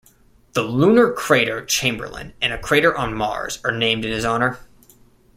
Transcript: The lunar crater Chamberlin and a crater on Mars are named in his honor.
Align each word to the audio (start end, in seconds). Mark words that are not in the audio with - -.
The 0.53 0.63
lunar 0.63 1.13
crater 1.13 1.63
Chamberlin 1.63 2.33
and 2.41 2.51
a 2.51 2.57
crater 2.57 2.97
on 2.97 3.13
Mars 3.13 3.59
are 3.63 3.71
named 3.71 4.03
in 4.03 4.11
his 4.11 4.25
honor. 4.25 4.57